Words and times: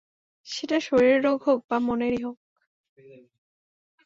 সেটা 0.47 0.77
শরীরের 0.79 1.21
রোগ 1.23 1.39
হোক 1.47 1.59
বা 1.69 1.77
মনেরই 1.87 2.21
হোক। 2.23 2.37